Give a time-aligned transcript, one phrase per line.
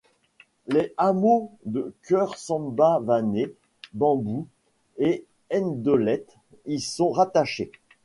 [0.65, 3.53] Les hameaux de Keur Samba Wané,
[3.93, 4.47] Bambou
[4.97, 7.71] et Ndolette y sont rattachés.